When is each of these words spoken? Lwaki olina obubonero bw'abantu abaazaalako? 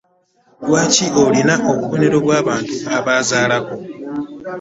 Lwaki 0.65 1.05
olina 1.23 1.55
obubonero 1.71 2.17
bw'abantu 2.25 2.73
abaazaalako? 2.97 3.75